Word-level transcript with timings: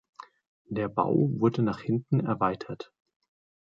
Der 0.65 0.87
Bau 0.89 1.29
wurde 1.35 1.61
nach 1.61 1.79
hinten 1.79 2.21
erweitert. 2.21 2.91